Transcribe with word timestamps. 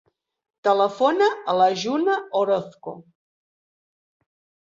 Telefona 0.67 1.25
a 1.51 1.55
la 1.59 1.67
Juna 1.83 2.15
Orozco. 2.41 2.93